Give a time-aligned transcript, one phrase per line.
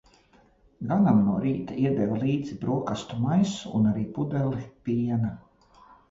[0.91, 5.31] Ganam no rīta iedeva līdzi brokastu maisu un arī pudeli piena.